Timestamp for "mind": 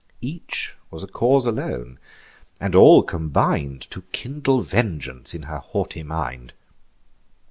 6.01-6.53